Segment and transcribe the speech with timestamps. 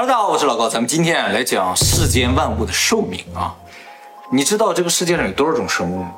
[0.00, 3.54] 大家好，我是老高，咱们今天啊来讲世间万物的寿命啊。
[4.32, 6.10] 你知道这个世界上有多少种生物吗？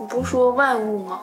[0.00, 1.20] 你不说万物吗？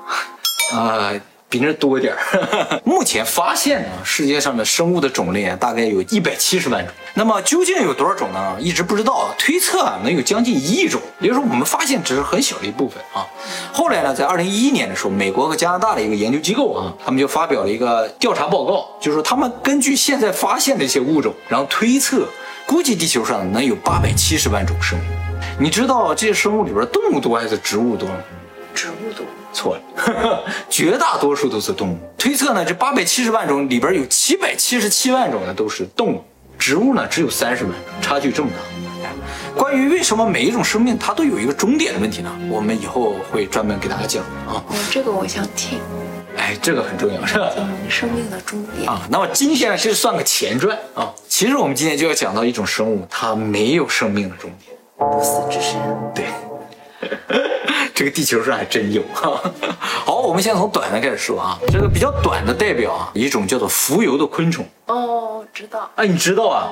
[0.72, 1.12] 啊、
[1.50, 2.20] 比那多一点儿。
[2.84, 6.94] 目前发现呢，世界上的生物的种类啊，大概有一百七十万种。
[7.14, 8.58] 那么究竟有多少种呢？
[8.60, 11.02] 一直不知道，推测啊能有将近一亿种。
[11.20, 13.26] 也就是说，我们发现只是很小的一部分啊。
[13.72, 22.28] 后来呢，在二零一一年的时候，美国和加拿大的一个研究机构啊，他们就发表了一个调查报告，就是说他们根据现在发现的一些物种，然后推测，
[22.66, 25.02] 估计地球上能有八百七十万种生物。
[25.60, 28.16] 你知道这些生物里边动物多还是植物多吗？
[30.70, 31.98] 绝大多数都是动物。
[32.18, 36.24] 推测呢，这八百七十万种里边有七百七十七万种呢都是动物，
[36.58, 38.58] 植物呢只有三十万种，差距这么大。
[39.04, 39.12] 哎
[39.56, 42.32] 关于为什么每一种生命它都有一个终点的问题呢？
[42.50, 44.62] 我们以后会专门给大家讲啊。
[44.68, 45.80] 哦，这个我想听。
[46.36, 47.50] 哎，这个很重要，是吧？
[47.58, 48.88] 嗯，生命的终点。
[48.88, 51.12] 啊，那么今天呢，这算个前传啊。
[51.28, 54.78] 其实我们今天就要讲到一种生物，它没有生命的终点。
[54.98, 55.80] 不死之身。
[56.14, 56.26] 对，
[57.98, 59.42] 这个地球上还真有哈。
[60.06, 61.58] 好，我们先从短的开始说啊。
[61.72, 64.64] 这个比较短的代表啊，一种叫做浮游的昆虫。
[64.86, 65.90] 哦，知道。
[65.96, 66.70] 哎，你知道啊？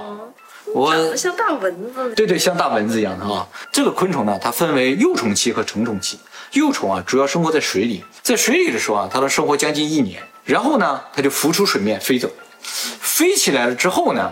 [0.72, 2.14] 我长得像大蚊子。
[2.14, 3.48] 对对，像大蚊子一样的啊。
[3.72, 6.20] 这个昆虫呢，它分为幼虫期和成虫期。
[6.52, 12.30] 幼虫啊，主要生活在水里，在水里的时候啊，它能生活将近一年，然后呢，它就浮出水面飞走。
[12.62, 14.32] 飞起来了之后呢，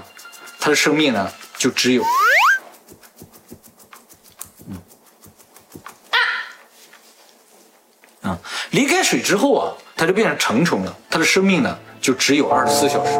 [0.59, 2.03] 它的生命呢就只有，
[8.23, 8.38] 啊，
[8.71, 13.11] 离开水之后啊，它就变成成虫了，它的生命呢就只有二十四小时。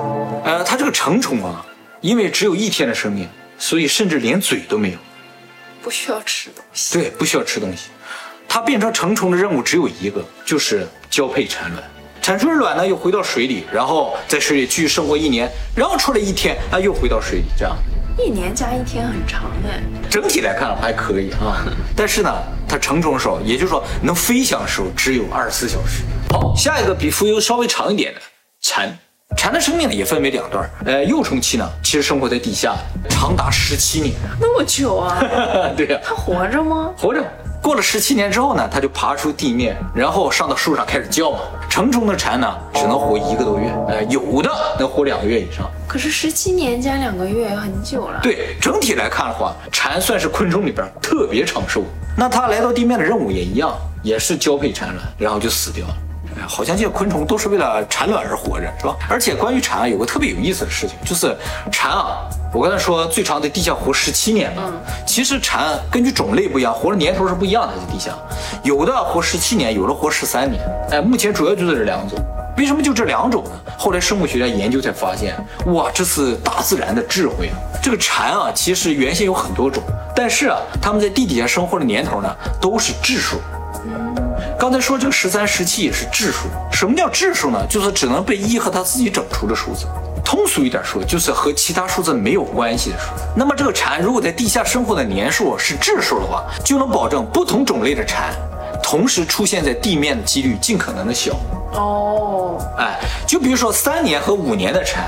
[0.43, 1.65] 呃，它这个成虫啊，
[2.01, 4.97] 因为只有一天的生命，所以甚至连嘴都没有。
[5.81, 6.97] 不需要吃东西。
[6.97, 7.89] 对，不需要吃东西。
[8.47, 11.83] 它变成成虫的任务只有一个，就是交配产卵。
[12.21, 17.75] 产出的卵呢，又回到水里，然后在水里继续生活一年，然后出来一天，啊又回到水里，这样。
[18.17, 19.81] 一年加一天很长哎。
[20.09, 22.31] 整体来看还可以啊， 但是呢，
[22.67, 26.04] 它成虫的时候，也就是说能飞翔的时候只有二十四小时。
[26.30, 28.21] 好，下一个比蜉蝣稍微长一点的
[28.61, 28.95] 蝉，
[29.37, 32.76] 蝉的生命呢也分为两段，呃，幼虫期呢其实生活在地下，
[33.10, 34.14] 长达十七年。
[34.39, 35.20] 那么久啊？
[35.76, 36.92] 对呀、它活着吗？
[36.98, 37.23] 活着。
[37.63, 41.39] 过了十七年之后呢，它就爬出地面，然后上到树上开始叫嘛。
[41.69, 45.65] 成虫的蝉呢，只能活一个多月，呃，有的能活两个月以上。
[45.87, 48.19] 可是十七年加两个月很久了。
[48.21, 51.83] 对，整体来看的话，蝉算是昆虫里边特别长寿。
[52.17, 55.95] 那它来到地面的任务也一样，也是交配产卵，然后就死掉了。
[56.38, 58.95] 哎，好像这些昆虫都是为了产卵而活着，是吧？
[59.10, 61.36] 而且关于蝉啊，有个特别有意思的事情，就是
[61.71, 64.64] 蝉啊，我刚才说最长在地下活十七年嘛，
[65.05, 68.11] 其实蝉根据种类不一样，活的年头是不一样的，在地下，
[68.64, 70.61] 有的活十七年，有的活十三年。
[70.92, 72.17] 哎，目前主要就是这两种。
[72.55, 73.52] 为什么就这两种呢？
[73.80, 75.36] 后来生物学家研究才发现，
[75.73, 77.58] 哇，这是大自然的智慧啊！
[77.82, 79.82] 这个蝉啊，其实原先有很多种，
[80.16, 82.30] 但是啊，它们在地底下生活的年头呢，
[82.61, 83.38] 都是质数。
[84.73, 86.48] 刚才说这个十三、十七也是质数。
[86.72, 87.64] 什么叫质数呢？
[87.70, 89.86] 就是只能被一和它自己整除的数字。
[90.26, 93.11] 通俗一点说，就是和其他数字没有关系的数。
[93.36, 98.34] 那么这个蝉如果在地下生活的年数是质数的话，就能保证不同种类的蝉
[98.82, 101.34] 同时出现在地面的几率尽可能的小。
[101.73, 102.58] 哦。
[102.80, 105.05] 哎，就比如说三年和五年的蝉，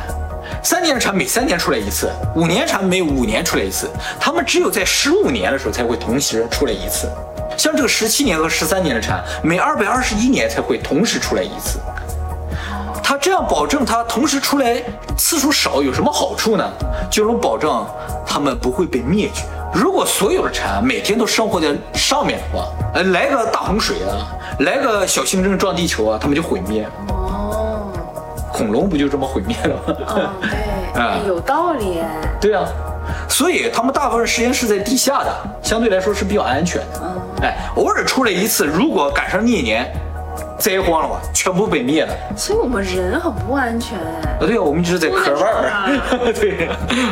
[0.64, 3.90] 三年的蝉每三年出来一次，五年蝉每五年出来一次，
[4.20, 7.10] 它们只有在十五年的时候才会同时出来一次。
[7.58, 11.80] 像这个十七年和十三年的蝉，每二百二十一年才会同时出来一次。
[13.04, 14.82] 它这样保证它同时出来
[15.16, 16.68] 次数少有什么好处呢？
[17.10, 17.86] 就能保证
[18.26, 19.44] 它们不会被灭绝。
[19.74, 24.26] 如果所有的蝉每天都生活在上面的话，呃，来个大洪水啊，
[24.60, 26.90] 来个小行星撞地球啊，它们就毁灭了。
[27.10, 27.92] 哦。
[28.52, 29.96] 恐龙不就这么毁灭了吗？
[30.16, 30.30] 嗯，
[30.94, 32.00] 对， 啊有道理。
[32.40, 32.66] 对啊，
[33.30, 37.15] 所以他们大部分时间是在地下的，相对来说是比较安全的。
[37.42, 39.92] 哎，偶尔出来一次，如果赶上那年
[40.58, 42.14] 灾荒了吧，全部被灭了。
[42.38, 44.32] 所以我们人很不安全哎。
[44.32, 46.34] 啊，对啊，我们一直在壳外儿。
[46.34, 46.68] 对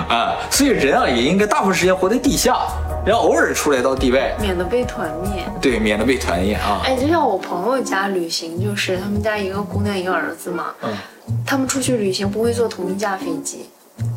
[0.10, 2.58] 啊，所以人啊也应该大部分时间活在地下，
[3.06, 5.44] 然后偶尔出来到地外，免得被团灭。
[5.62, 6.82] 对，免得被团灭啊。
[6.86, 10.94] 哎，就像我朋友家旅行，就是他们家一个姑娘一个儿子嘛，嗯，
[11.46, 13.70] 他们出去旅行不会坐同一架飞机，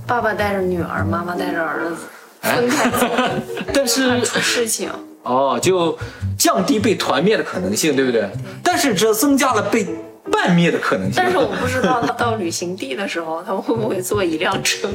[0.06, 1.96] 爸爸带着女儿，妈妈带着儿子，
[2.42, 3.06] 分开走，
[3.74, 4.88] 但是出事情。
[5.26, 5.98] 哦，就
[6.38, 8.28] 降低被团灭的可能性，对不对？
[8.62, 9.86] 但是这增加了被
[10.30, 11.14] 半灭的可能性。
[11.16, 14.88] 但是我不知道他到旅行地的时候，他们会不会坐一辆车，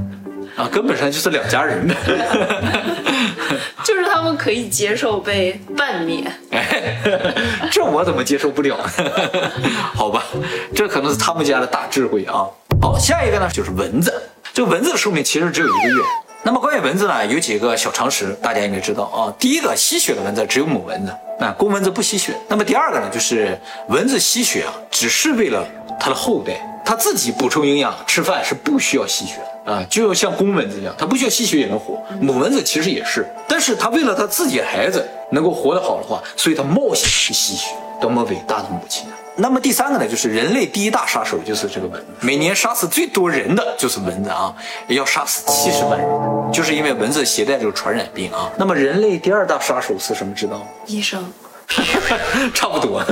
[0.56, 1.94] 啊，根本上就是两家人呗。
[3.84, 6.24] 就是他们可以接受被半灭。
[6.50, 6.96] 哎，
[7.70, 8.78] 这我怎么接受不了？
[9.94, 10.24] 好吧，
[10.74, 12.46] 这可能是他们家的大智慧啊。
[12.80, 14.12] 好，下一个呢就是蚊子。
[14.54, 16.02] 这个蚊子的寿命其实只有一个月。
[16.46, 19.32] 那么关于蚊子呢，有几个小常识，大家应该知道啊。
[19.38, 22.34] 第一个，吸血的蚊子只有母蚊子，那公蚊子不吸血。
[22.48, 23.58] 那么第二个呢，就是
[23.88, 25.66] 蚊子吸血啊，只是为了
[25.98, 31.98] 它的后代，它自己补充营养、吃饭是不需要吸血的啊，就像公蚊子一样，它不需要吸血也能活。
[32.20, 39.16] 母蚊子其实也是，但是它为了它自己孩子能够活得好的话，所以它冒险去吸血，多么伟大的母亲啊！
[39.36, 44.54] 那么第三个呢，就是人类第一大杀手就是这个蚊子，每年杀死最多人的就是蚊子啊，
[44.88, 48.50] 要杀死七十万人，就是因为蚊子携带这个传染病啊。
[48.56, 50.32] 那么人类第二大杀手是什么？
[50.34, 50.66] 知道吗？
[50.86, 51.32] 医生。
[52.54, 53.02] 差不多，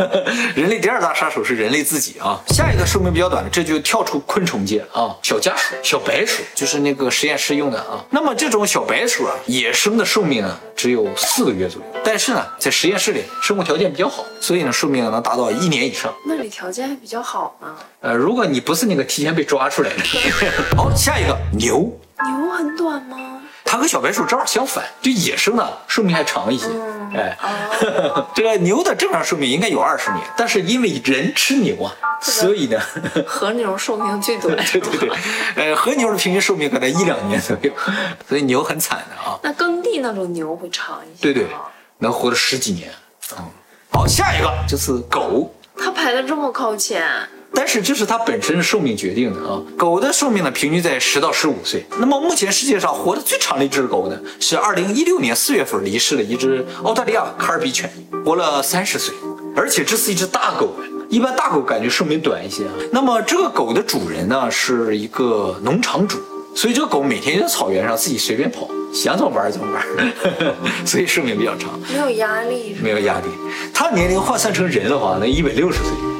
[0.54, 2.40] 人类第二大杀手是人类自己啊。
[2.49, 8.04] 下一个寿命比较短的，这就跳出昆虫界啊，小家鼠、小白鼠，就是那个实验室用的啊。
[8.10, 16.12] 那么这种小白鼠啊，野生的寿命呢只有四个月左右，但是呢，在实验室里生活条件比较好，所以呢寿命能达到一年以上。
[16.26, 17.75] 那里条件还比较好吗。
[18.00, 20.02] 呃，如果你不是那个提前被抓出来的。
[20.76, 21.99] 好，下一个牛。
[22.25, 23.40] 牛很短吗？
[23.72, 26.66] 它和小白鼠正好相反，就野生的寿命还长一些。
[27.14, 27.34] 哎，
[28.36, 31.90] 这个牛的正常寿命应该有二十年，但是因为人吃牛啊，
[32.20, 32.78] 所以呢，
[33.26, 34.54] 和牛寿命最短。
[34.70, 35.10] 对对对，
[35.56, 37.72] 呃，和牛的平均寿命可能一两年左右，
[38.28, 39.38] 所以牛很惨的啊。
[39.42, 41.22] 那耕地那种牛会长一些。
[41.22, 41.46] 对对，
[41.96, 42.90] 能活了十几年。
[43.38, 43.44] 嗯，
[43.90, 45.50] 好，下一个就是狗。
[45.78, 47.02] 它排的这么靠前。
[47.54, 49.60] 但是这是它本身的寿命决定的啊。
[49.76, 51.84] 狗的寿命呢，平均在十到十五岁。
[51.99, 57.90] 那么目前世界上活得最长的一只狗呢，是二零一六年四月份离世的一只澳大利亚卡尔比犬，
[58.25, 59.14] 活了三十岁。
[59.54, 60.75] 而且这是一只大狗，
[61.10, 62.72] 一般大狗感觉寿命短一些啊。
[62.90, 66.19] 那么这个狗的主人呢，是一个农场主，
[66.54, 69.84] 所以这个狗每天在草原上自己随便跑，想怎么玩怎么玩，
[70.87, 73.26] 所以寿命比较长，没有压力，没有压力。
[73.75, 76.12] 它年龄换算成人的话，那一百六十岁。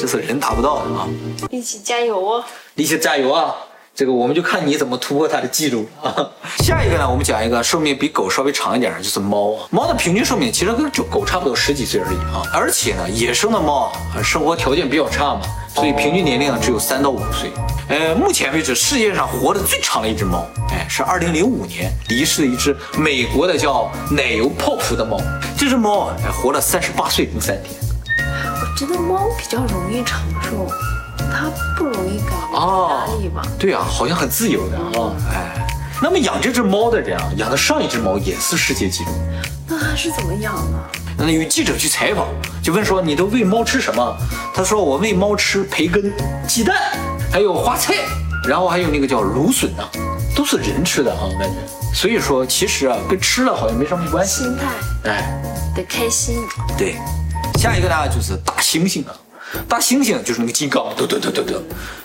[0.00, 1.06] 这是人达不到的啊！
[1.50, 2.44] 一起加油哦！
[2.74, 3.54] 一起加油啊！
[3.94, 6.26] 这个我们就看你怎么突破它的记录啊！
[6.60, 9.68] 下一个呢，我们讲一个寿命比狗稍微长一点的，就是猫啊。
[9.70, 12.40] 猫的平均寿命其实跟就狗差不多十几岁而已啊。
[12.50, 15.42] 而且呢，野生的猫啊，生活条件比较差嘛，
[15.74, 17.50] 所以平均年龄呢只有三到五岁。
[17.90, 25.20] 呃，目前为止世界上活得最长的一只猫，哎，是二零零五年离世的一只美国的叫奶油泡芙的猫。
[25.58, 27.89] 这只猫啊，活了三十八岁零三天。
[28.76, 30.66] 觉得猫比较容易长寿，
[31.18, 33.42] 它不容易感压力吧？
[33.58, 35.12] 对啊，好像很自由的啊。
[35.32, 35.66] 哎，
[36.02, 39.10] 那么养这只猫的人啊，养的上一只猫也是世界纪录。
[39.66, 40.78] 那他是怎么养的？
[41.18, 42.26] 那有记者去采访，
[42.62, 44.16] 就问说你都喂猫吃什么？
[44.54, 46.10] 他说我喂猫吃培根、
[46.48, 46.76] 鸡蛋，
[47.30, 47.94] 还有花菜，
[48.48, 49.84] 然后还有那个叫芦笋啊，
[50.34, 51.56] 都是人吃的啊，感觉。
[51.92, 54.44] 所以说其实啊，跟吃了好像没什么关系。
[54.44, 55.42] 心态，哎，
[55.76, 56.36] 得开心。
[56.78, 56.96] 对。
[57.60, 59.14] 下一个呢，就是大猩猩啊，
[59.68, 61.62] 大猩猩就是那个金刚，嘟嘟嘟嘟嘟，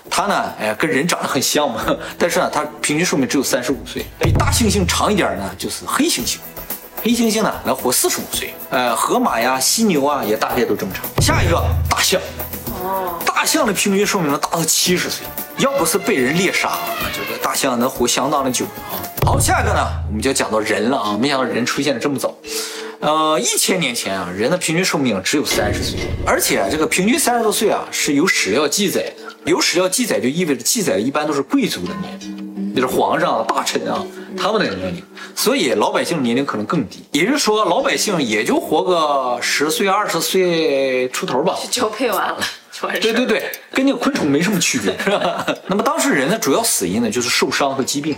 [0.10, 1.82] 它呢，哎，跟人长得很像嘛，
[2.20, 4.06] 但是呢，它平均寿命只有三十五岁。
[4.20, 6.40] 比大猩猩长一点呢，就是黑猩猩，
[7.02, 8.54] 黑猩猩呢能活四十五岁。
[8.70, 11.06] 呃，河马呀、犀牛啊，也大概都这么长。
[11.22, 12.20] 下一个大象，
[12.84, 15.26] 哦，大象的平均寿命能达到七十岁，
[15.60, 16.78] 要不是被人猎杀，
[17.14, 19.00] 这个大象能活相当的久啊。
[19.26, 22.36] 好，下一个呢，我们就讲到人了啊，没想到人出现的这么早。
[23.06, 29.52] 呃，一千年前啊，人的平均寿命只有三十岁，而且这个平均三十多岁啊是有史料记载的。
[29.52, 34.04] 有史料记载就意味着记载的一般都是贵族的年龄，就是皇上、大臣啊
[34.36, 35.04] 他们的年龄，
[35.36, 37.06] 所以老百姓年龄可能更低。
[37.12, 42.40] 也就是说，老百姓也就活个十岁、二十岁出头吧，交配完了，
[43.00, 45.46] 对对对，跟那个昆虫没什么区别，是吧？
[45.68, 48.16] 那么当时人的主要死因呢，就是受伤和疾病，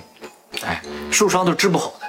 [0.66, 2.07] 哎，受伤都治不好的。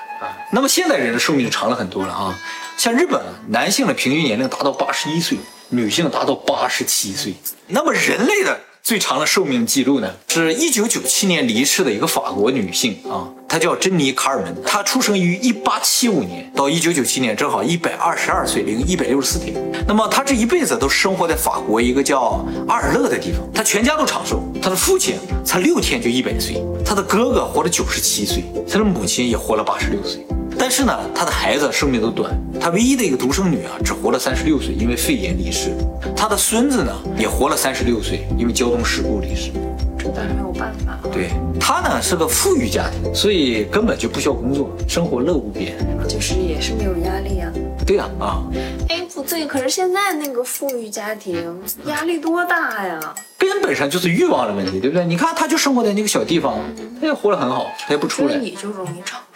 [0.50, 2.38] 那么现代人的寿命长了很多了啊。
[2.76, 5.36] 像日本，男性的平均年龄达到八十一岁，
[5.68, 7.34] 女性达到八十七岁。
[7.66, 10.08] 那么人类的最长的寿命记录呢？
[10.28, 19.54] 是一九九七年离世的一个法国女性啊，她叫珍妮·卡尔门，她出生于一八七五年到一九九七年，正好一百二十二岁零一百六十四天。
[19.86, 30.24] 那么她这一辈子都生活在法国一个叫阿尔勒的地方，她全家都长寿，她的父亲才六天就一百岁，她的哥哥活了九十七岁，她的母亲也活了八十六岁。
[30.58, 35.70] 但是呢，他的孩子寿命都短，他唯一的一个独生女啊，只活了三十六岁，因为肺炎离世。
[36.16, 39.50] 他的孙子呢，也活了三十六岁，因为交通事故离世。
[39.98, 40.98] 这当然没有办法。
[41.12, 45.76] 对他呢是个富裕家庭，所以根本就不需要工作，生活乐无边，
[46.08, 47.50] 就是也是没有压力啊。
[47.86, 48.42] 对呀，啊。
[48.88, 53.14] 哎，不对，可是现在那个富裕家庭压力多大呀？
[53.38, 55.04] 根本上就是欲望的问题，对不对？
[55.06, 56.58] 你看，他就生活在那个小地方，
[57.00, 58.36] 他也活得很好，他也不出来。
[58.36, 59.27] 你就容易长寿。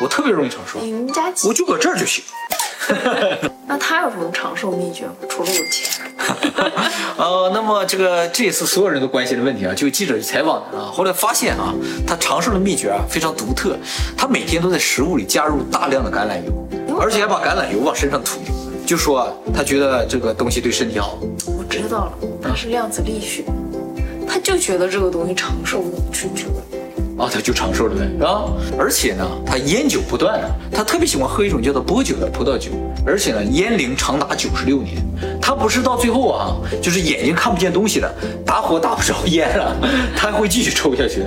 [0.00, 2.24] 我特别容易长寿，你们家我就搁这儿就行。
[3.68, 5.12] 那他有什么长寿秘诀吗？
[5.28, 6.04] 除了有钱？
[7.16, 11.74] 呃，那么这个这也是所有人都关心的问题啊，就记者去采访他啊，后来发现啊，
[12.06, 13.76] 他长寿的秘诀啊非常独特，
[14.16, 18.40] 他每天都在食物里加入大量的橄榄油，而且还把橄榄油往身上涂，
[18.86, 21.18] 就说他觉得这个东西对身体好。
[21.46, 23.44] 我知道了，他是量子力学，
[24.26, 26.46] 他就觉得这个东西长寿去久。
[27.20, 28.44] 啊，他就长寿了呗，是吧？
[28.78, 32.70] 而且呢，他烟酒不断的，他特别喜欢喝一种叫做波酒的葡萄酒，
[33.06, 34.96] 而且呢，烟龄长达九十六年。
[35.40, 38.10] 他不是到最后啊，就是眼睛看不见东西了，
[38.46, 39.76] 打火打不着烟了，
[40.16, 41.24] 他还会继续抽下去。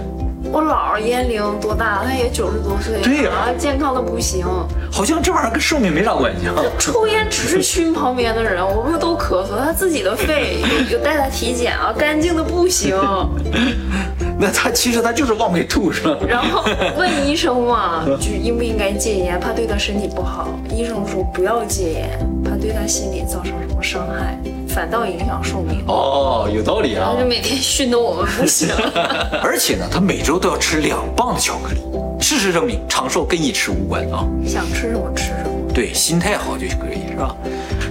[0.51, 2.03] 我姥烟龄多大？
[2.05, 4.45] 他也九十多岁，对呀，健康的不行。
[4.91, 6.55] 好像这玩意儿跟寿命没啥关系啊。
[6.77, 10.57] 抽烟只是熏旁边的人，我们都咳嗽，他自己的肺
[10.91, 12.95] 有带他体检啊，干净的不行。
[14.39, 16.17] 那他其实他就是往外吐，是吧？
[16.27, 16.63] 然后
[16.97, 20.49] 问医生嘛，就应不应该戒烟，怕对他身体不好。
[20.69, 22.09] 医生说不要戒烟，
[22.43, 24.37] 怕对他心理造成什么伤害，
[24.67, 25.83] 反倒影响寿命。
[25.87, 27.15] 哦，有道理啊。
[27.19, 28.69] 就每天熏得我们不行。
[29.41, 31.81] 而且呢，他每周都要吃两磅的巧克力。
[32.19, 34.25] 事实证明，长寿跟饮食无关啊。
[34.45, 35.49] 想吃什么吃什么。
[35.73, 37.35] 对，心态好就可以，是吧？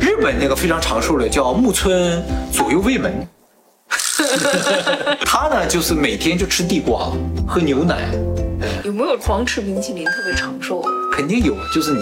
[0.01, 3.13] 日本那个非常长寿的叫木村左右卫门。
[5.25, 7.13] 他呢，就是每天就吃地瓜，
[7.47, 8.09] 喝牛奶。
[8.85, 10.85] 有没有狂吃冰淇淋特别长寿？
[11.13, 12.01] 肯定有，就是你。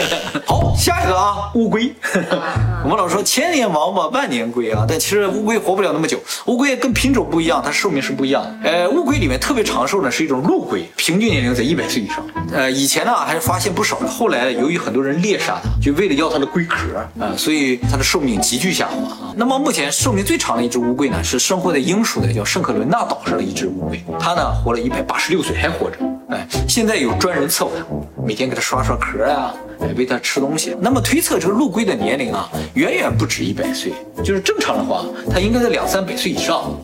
[0.46, 1.92] 好，下一个啊，乌龟。
[2.82, 6.18] 我们老说千年王八万年龟啊，但其实乌龟活不了那么久。
[6.46, 8.70] 乌龟跟品种不一样，它寿命是不一样的。
[8.70, 12.24] 呃，乌龟里面特别长寿的是一种陆龟，平均年龄在一百岁以上。
[12.52, 16.78] 呃，以前呢还是发现不少的，后来由于很多人猎杀它，就为了要它的龟壳
[17.20, 19.27] 啊，所以它的寿命急剧下滑啊。
[19.38, 25.96] 那么目前寿命最长的一只乌龟呢，是生活在英属的叫圣克伦纳岛上的一只乌龟，它呢活了一百八十六岁还活着。
[26.28, 27.84] 哎，现在有专人伺候它，
[28.26, 30.76] 每天给它刷刷壳啊，哎，喂它吃东西。
[30.80, 33.92] 那么推测这个陆龟的年龄啊，远远不止一百岁，
[34.24, 36.76] 就是正常的话，它应该在两三百岁以上，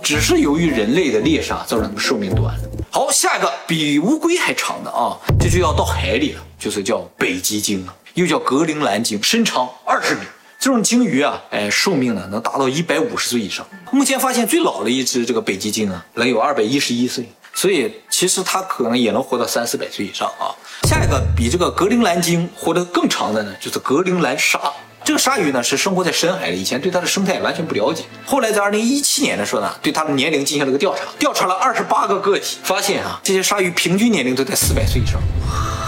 [0.00, 2.54] 只是由于人类的猎杀造成它们寿命短。
[2.88, 7.84] 好，下一个比乌龟还长的啊，这就要到海里了，就是叫北极鲸，
[8.14, 10.20] 又叫格陵兰鲸，身长二十米。
[10.66, 13.64] 这种鲸鱼啊，哎，寿命呢能达到一百五十岁以上。
[13.92, 17.24] 目前发现最老的一只这个北极鲸啊，能有二百一十一岁。
[17.54, 20.50] 所以其实它可能也能活到三四百岁以上啊。
[20.88, 24.60] 下一个比这个格陵兰鲸活得更长的呢，就是格陵兰鲨。
[25.04, 28.02] 这个鲨鱼呢是生活在深海的，以前对它的生态完全不了解。
[28.24, 35.22] 后来在二零一七年的时候呢，对它的年龄进行了个调查，调查了二十八个个体，发现啊，这些鲨鱼平均年龄都在四百岁以上。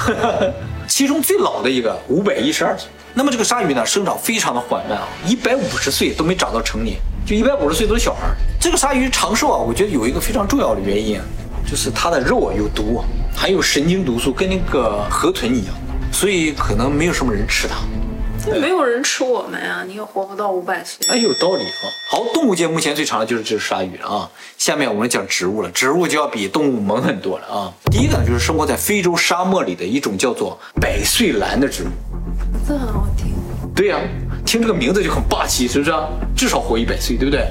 [0.87, 2.89] 其中最老的一个五百一十二岁。
[3.19, 6.97] 那么这个鲨鱼呢，生长非常的缓慢啊，一百五十岁都没长到成年，
[7.27, 8.29] 就一百五十岁都是小孩。
[8.61, 11.25] 这个鲨鱼长寿啊，我觉得有一个非常重要的原因啊。
[11.69, 13.03] 就是它的肉啊有毒，
[13.37, 15.75] 含有神经毒素，跟那个河豚一样，
[16.13, 17.79] 所以可能没有什么人吃它。
[18.53, 21.05] 没有人吃我们啊，你也活不到五百岁。
[21.09, 21.91] 哎，有道理啊。
[22.09, 24.31] 好，动物界目前最长的就是这只鲨鱼了啊。
[24.57, 27.75] 下面我们讲植物了，植物就要比动物猛很多了啊。
[27.91, 31.89] 第一个呢，就是生活在非洲沙漠里的一种叫做百岁兰的植物。
[32.69, 33.35] 这很好听。
[33.75, 33.99] 对呀，
[34.45, 35.91] 听这个名字就很霸气，是不是？
[36.37, 37.49] 至少活一百岁，对不对？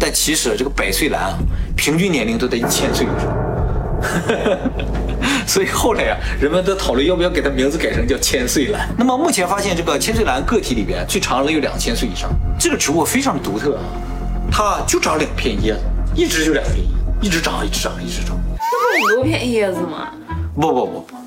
[0.00, 1.38] 但其实这个百岁兰啊，
[1.76, 3.32] 平均年龄都在一千岁以上。
[5.46, 8.88] 所以后来啊，人们都讨论要不要给它名字改成叫千岁兰。
[8.98, 12.28] 那么目前发现，这个千岁兰个体里边最长的有两千岁以上。
[12.58, 13.84] 这个植物非常独特啊，
[14.50, 15.80] 它就长两片叶子，
[16.16, 16.84] 一直就两片叶，
[17.20, 18.36] 一直长，一直长，一直长。
[18.58, 20.08] 那不是很多片叶子吗？
[20.54, 21.17] 不不不不，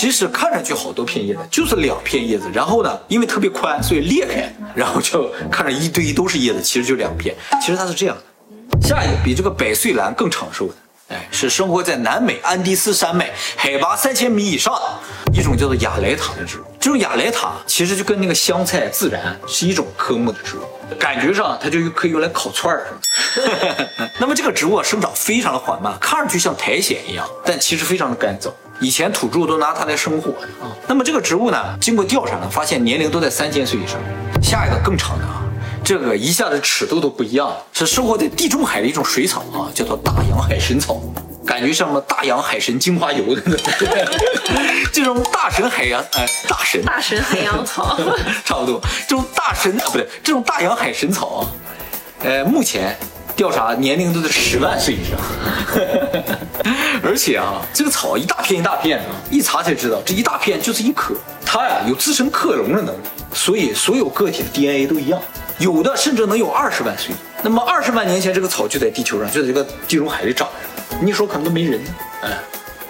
[0.00, 2.50] 其实看上去好多片叶子，就是两片叶子。
[2.54, 7.36] 然后呢，因为特别宽，所以裂开，然后就看着一堆都是叶子，其实就两片。
[7.60, 8.80] 其实它是这样的。
[8.80, 10.74] 下一个比这个百岁兰更长寿的。
[11.08, 16.64] 哎，是生活在南美安第斯山脉海拔三千米以上的一种叫做亚莱塔的植物。
[16.80, 20.62] 这种亚莱塔其实就跟那个香菜自然是一种科目的植物，
[20.98, 22.86] 感觉上它就可以用来烤串儿。
[24.18, 28.50] 那么这个植物啊生长非常的缓慢，看上去像苔藓一样，但其实非常的干燥。
[28.80, 30.72] 以前土著都拿它来生火啊。
[30.86, 33.98] 那么这个植物呢，经过调查呢，发现年龄都在三千岁以上。
[34.42, 35.42] 下一个更长的啊。
[35.82, 41.00] 这个一下子尺度都不一样，是生活在地中海的一种水草啊，叫做大洋海神草，
[41.46, 43.72] 感觉像什么大洋海神精华油的那种。
[44.92, 47.98] 这种大神海洋哎，大神大神海洋草，
[48.44, 48.80] 差不多。
[49.08, 51.40] 这种大神啊，不对，这种大洋海神草啊，
[52.24, 52.96] 呃，目前
[53.40, 55.18] 调查年龄都在十万岁以上。
[57.02, 61.14] 而且啊，这个草一大片一大片的，一查才知道，这一大片就是一颗。
[61.46, 62.98] 它呀有自身克隆的能力，
[63.32, 65.18] 所以所有个体的 DNA 都一样。
[65.58, 67.14] 有的甚至能有二十万岁。
[67.42, 70.96] 那么二十万年前，这个草就在地球上，就在这个地中海里长着。
[71.00, 71.80] 你说可能都没人，
[72.20, 72.28] 哎，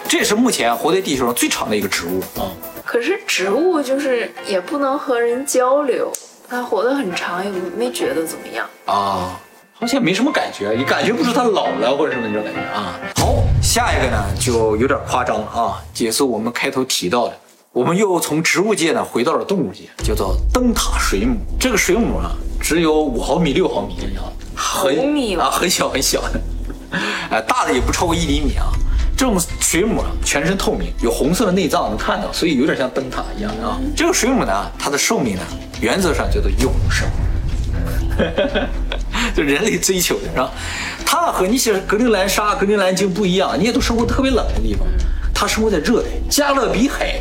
[0.05, 2.51] 这也是目前活在地球上最长的一个植物啊。
[2.83, 6.11] 可是植物就是也不能和人交流，
[6.49, 8.69] 它活得很长，也没觉得怎么样。
[8.85, 9.39] 啊，
[9.81, 12.99] 好像没什么感觉，也感觉不出他老了或者什么那种感觉啊。
[13.15, 13.33] 好，
[13.63, 17.33] 下一个呢就有点夸张了啊，也是我们开头提到的，
[17.71, 21.35] 我们又从植物界呢回到了动物界，叫做灯塔水母。
[21.59, 22.29] 这个水母啊，
[22.61, 24.23] 只有五毫米、六毫米这样，
[24.53, 26.39] 毫米啊，很小很小的，
[27.31, 28.67] 哎，大的也不超过一厘米啊。
[29.17, 33.81] 这种水母啊，全身透明，有红色的内脏能看到，所以有点像灯塔一样啊。
[33.97, 35.41] 这个水母呢，它的寿命呢，
[35.81, 37.09] 原则上叫做永生。
[39.35, 40.51] 就人类追求的是吧？
[41.05, 44.87] 它和你写格陵兰沙、格陵兰鲸不一样，你也都生活特别冷的地方，
[45.33, 47.19] 它生活在热带加勒比海，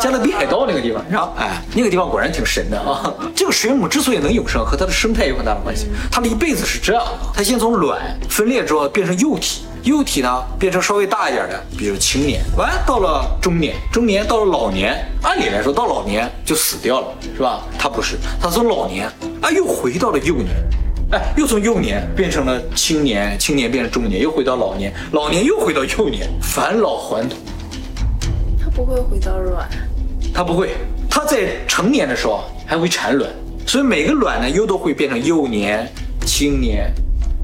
[0.00, 1.32] 加勒比海盗那个地方，是吧？
[1.38, 3.12] 哎，那个地方果然挺神的啊。
[3.34, 5.86] 这个水母之所以能永生，和它的生态有很大的关系。
[6.10, 15.04] 它的一辈子是这样的：它先从卵分裂之后变成幼体，幼体呢变成稍微大一点的，比如青年，完到了中年，中年到了老年。
[15.22, 17.62] 按理来说，到老年就死掉了，是吧？
[17.78, 20.54] 它不是，它从老年啊又回到了幼年。
[21.10, 27.38] 哎，又从幼年变成了青年，青年变成中年，又回到老年，老年又回到幼年，返老还童。
[28.58, 29.68] 他不会回到卵，
[30.32, 30.70] 他不会，
[31.08, 33.30] 他在成年的时候还会产卵，
[33.66, 35.88] 所以每个卵呢又都会变成幼年、
[36.26, 36.92] 青年、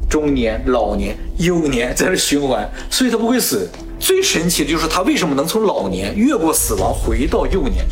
[0.08, 3.68] 中年、老年、幼年，在这循环，所以它不会死。
[4.00, 7.84] 最神奇的就是它为什么能从老年越过死亡回到幼年。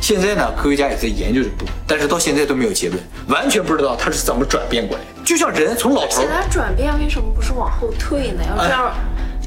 [0.00, 5.02] 现在呢，科学家也在研究这个部分，但是到现在都没有结论，完全不知道它是怎么转变过来。
[5.24, 8.42] 就像人从老头，现在转变为什么不是往后退呢？
[8.46, 8.92] 要这样，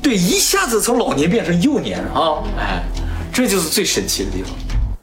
[0.02, 2.42] 对，一下子从老年变成幼年啊！
[2.58, 2.84] 哎，
[3.32, 4.52] 这就是最神奇的地方。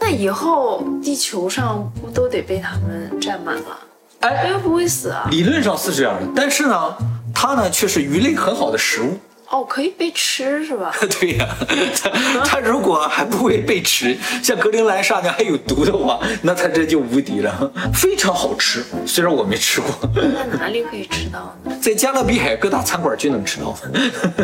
[0.00, 3.78] 那以后地球上不都得被他们占满了？
[4.20, 5.28] 哎，又不会死啊？
[5.30, 6.96] 理论上是这样的，但是呢，
[7.32, 9.16] 它呢却是鱼类很好的食物。
[9.50, 10.92] 哦，可以被吃是吧？
[11.20, 11.48] 对呀，
[11.96, 18.84] 它它如果还不会被吃，像格陵兰鲨那还有毒的话，那它这就无敌了，非常好吃。
[19.06, 21.76] 虽然我没吃过，在哪里可以吃到呢？
[21.80, 23.76] 在加勒比海各大餐馆就能吃到，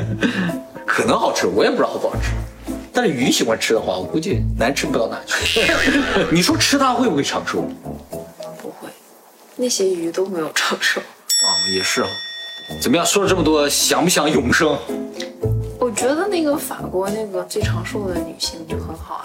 [0.86, 2.30] 可能好吃，我也不知道好不好吃。
[2.92, 5.62] 但是鱼喜欢吃的话，我估计难吃不到哪去。
[6.30, 7.62] 你说吃它会不会长寿？
[8.60, 8.88] 不会，
[9.56, 11.00] 那些鱼都没有长寿。
[11.00, 12.08] 啊，也是啊。
[12.78, 13.06] 怎么样？
[13.06, 14.76] 说了这么多，想不想永生？
[15.78, 19.22] 我觉得那个法国那个最长寿的女性就很好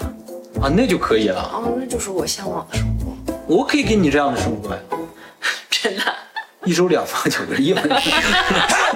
[0.62, 1.42] 啊，那就可以了。
[1.52, 3.12] 哦，那就是我向往的生活。
[3.46, 4.80] 我可以给你这样的生活呀。
[5.70, 6.02] 真的。
[6.64, 7.74] 一周两房九个亿。